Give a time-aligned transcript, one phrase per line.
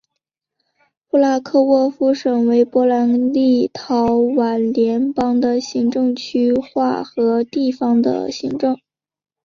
[1.11, 8.81] 布拉克沃夫省为波兰立陶宛联邦的行政区划和地方政府。